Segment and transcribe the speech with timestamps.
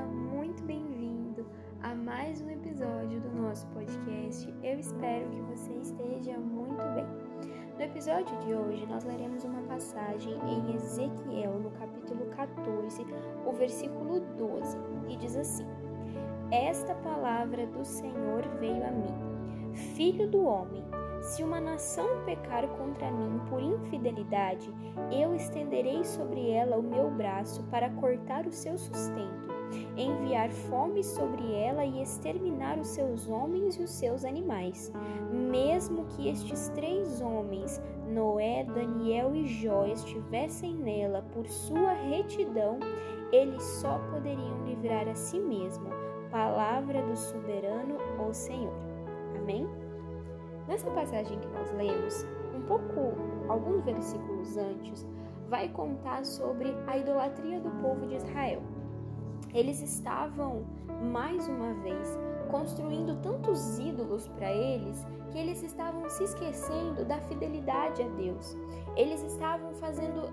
[0.00, 1.46] Seja muito bem-vindo
[1.82, 4.48] a mais um episódio do nosso podcast.
[4.62, 7.04] Eu espero que você esteja muito bem.
[7.76, 13.04] No episódio de hoje, nós leremos uma passagem em Ezequiel, no capítulo 14,
[13.44, 14.78] o versículo 12,
[15.10, 15.66] e diz assim:
[16.50, 19.14] Esta palavra do Senhor veio a mim,
[19.74, 20.84] filho do homem.
[21.20, 24.72] Se uma nação pecar contra mim por infidelidade,
[25.12, 29.50] eu estenderei sobre ela o meu braço para cortar o seu sustento,
[29.96, 34.90] enviar fome sobre ela e exterminar os seus homens e os seus animais.
[35.30, 42.78] Mesmo que estes três homens, Noé, Daniel e Jó, estivessem nela por sua retidão,
[43.30, 45.90] eles só poderiam livrar a si mesmo.
[46.30, 48.89] Palavra do soberano, o Senhor.
[49.40, 49.66] Amém?
[50.68, 53.14] Nessa passagem que nós lemos, um pouco,
[53.48, 55.06] alguns versículos antes,
[55.48, 58.62] vai contar sobre a idolatria do povo de Israel.
[59.52, 60.64] Eles estavam,
[61.02, 62.18] mais uma vez,
[62.50, 68.56] construindo tantos ídolos para eles que eles estavam se esquecendo da fidelidade a Deus.
[68.96, 70.28] Eles estavam fazendo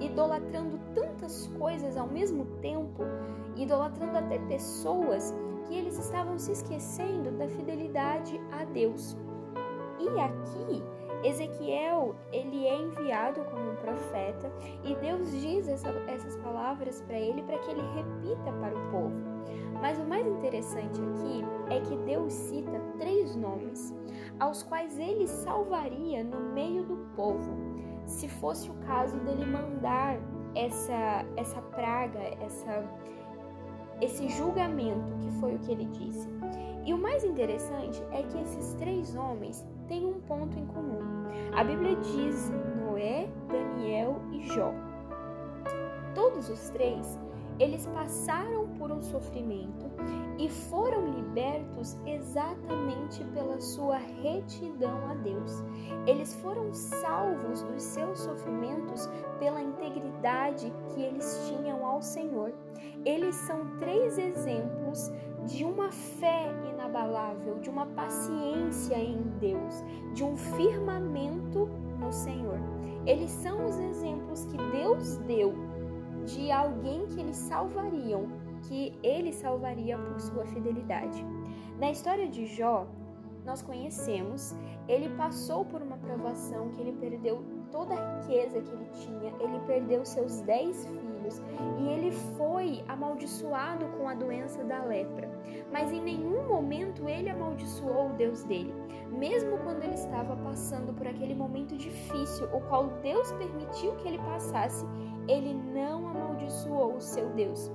[0.00, 3.02] idolatrando tantas coisas ao mesmo tempo,
[3.56, 9.16] idolatrando até pessoas, que eles estavam se esquecendo da fidelidade a Deus.
[9.98, 10.82] E aqui,
[11.22, 17.42] Ezequiel, ele é enviado como um profeta e Deus diz essa, essas palavras para ele
[17.42, 19.32] para que ele repita para o povo.
[19.80, 23.94] Mas o mais interessante aqui é que Deus cita três nomes
[24.38, 27.52] aos quais ele salvaria no meio do povo,
[28.06, 30.18] se fosse o caso dele mandar
[30.54, 32.84] essa essa praga, essa
[34.02, 36.28] esse julgamento, que foi o que ele disse.
[36.84, 40.98] E o mais interessante é que esses três homens têm um ponto em comum.
[41.54, 42.50] A Bíblia diz
[42.84, 44.74] Noé, Daniel e Jó.
[46.16, 47.16] Todos os três,
[47.62, 49.86] eles passaram por um sofrimento
[50.36, 55.62] e foram libertos exatamente pela sua retidão a Deus.
[56.04, 62.52] Eles foram salvos dos seus sofrimentos pela integridade que eles tinham ao Senhor.
[63.04, 65.12] Eles são três exemplos
[65.46, 69.84] de uma fé inabalável, de uma paciência em Deus,
[70.14, 71.68] de um firmamento
[72.00, 72.58] no Senhor.
[73.06, 75.54] Eles são os exemplos que Deus deu
[76.24, 78.28] de alguém que eles salvariam,
[78.68, 81.24] que ele salvaria por sua fidelidade.
[81.78, 82.86] Na história de Jó,
[83.44, 84.54] nós conhecemos,
[84.88, 89.58] ele passou por uma provação que ele perdeu toda a riqueza que ele tinha, ele
[89.66, 91.11] perdeu seus dez filhos
[91.78, 95.30] e ele foi amaldiçoado com a doença da lepra.
[95.70, 98.74] Mas em nenhum momento ele amaldiçoou o Deus dele,
[99.10, 104.18] mesmo quando ele estava passando por aquele momento difícil, o qual Deus permitiu que ele
[104.18, 104.86] passasse,
[105.28, 107.70] ele não amaldiçoou o seu Deus.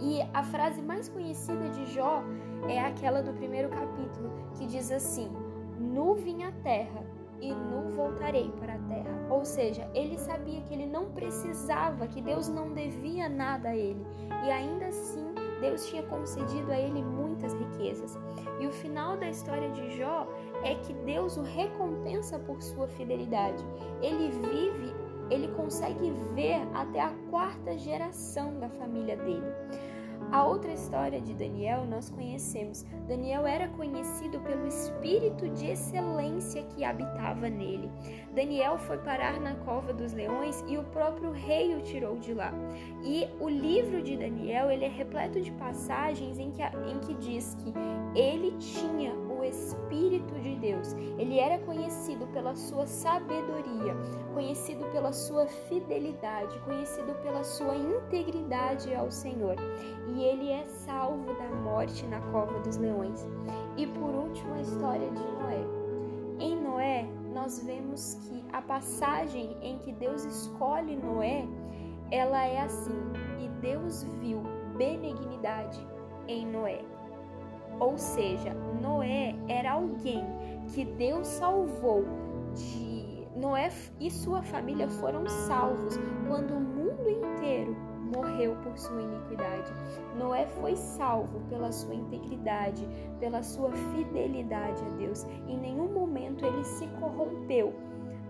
[0.00, 2.22] E a frase mais conhecida de Jó
[2.68, 5.30] é aquela do primeiro capítulo, que diz assim:
[5.78, 7.04] Nu vim a terra
[7.40, 9.26] e nu voltarei para a terra.
[9.30, 14.04] Ou seja, ele sabia que ele não precisava, que Deus não devia nada a ele.
[14.44, 15.26] E ainda assim,
[15.60, 18.18] Deus tinha concedido a ele muitas riquezas.
[18.58, 20.26] E o final da história de Jó
[20.62, 23.64] é que Deus o recompensa por sua fidelidade.
[24.02, 24.94] Ele vive,
[25.30, 29.52] ele consegue ver até a quarta geração da família dele.
[30.32, 32.84] A outra história de Daniel nós conhecemos.
[33.08, 37.90] Daniel era conhecido pelo espírito de excelência que habitava nele.
[38.32, 42.52] Daniel foi parar na cova dos leões e o próprio rei o tirou de lá.
[43.02, 47.56] E o livro de Daniel ele é repleto de passagens em que, em que diz
[47.56, 47.74] que
[48.14, 50.94] ele tinha o Espírito de Deus.
[51.30, 53.94] Ele era conhecido pela sua sabedoria,
[54.34, 59.54] conhecido pela sua fidelidade, conhecido pela sua integridade ao Senhor.
[60.08, 63.24] E ele é salvo da morte na cova dos leões.
[63.76, 65.64] E por último, a história de Noé.
[66.40, 71.46] Em Noé, nós vemos que a passagem em que Deus escolhe Noé,
[72.10, 73.00] ela é assim:
[73.38, 74.42] e Deus viu
[74.76, 75.78] benignidade
[76.26, 76.80] em Noé.
[77.78, 80.39] Ou seja, Noé era alguém
[80.72, 82.04] que Deus salvou
[82.54, 87.76] de Noé e sua família foram salvos quando o mundo inteiro
[88.14, 89.72] morreu por sua iniquidade.
[90.16, 92.86] Noé foi salvo pela sua integridade,
[93.18, 95.24] pela sua fidelidade a Deus.
[95.46, 97.72] Em nenhum momento ele se corrompeu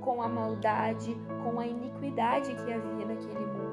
[0.00, 3.66] com a maldade, com a iniquidade que havia naquele mundo.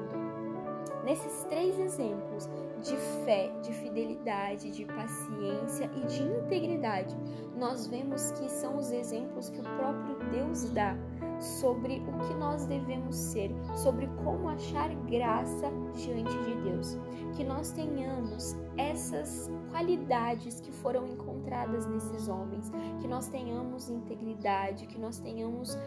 [1.04, 2.48] Nesses três exemplos
[2.82, 7.16] de fé, de fidelidade, de paciência e de integridade,
[7.56, 10.96] nós vemos que são os exemplos que o próprio Deus dá
[11.38, 16.98] sobre o que nós devemos ser, sobre como achar graça diante de Deus.
[17.36, 24.98] Que nós tenhamos essas qualidades que foram encontradas nesses homens, que nós tenhamos integridade, que
[24.98, 25.78] nós tenhamos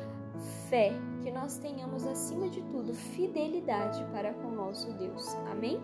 [0.70, 0.92] fé,
[1.22, 5.36] que nós tenhamos acima de tudo fidelidade para com o nosso Deus.
[5.52, 5.80] Amém?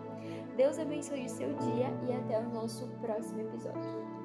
[0.56, 4.23] Deus abençoe o seu dia e até o nosso próximo episódio.